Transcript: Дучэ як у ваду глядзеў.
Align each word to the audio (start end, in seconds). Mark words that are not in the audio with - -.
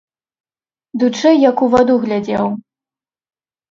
Дучэ 1.03 1.31
як 1.49 1.57
у 1.69 1.71
ваду 1.77 2.01
глядзеў. 2.09 2.45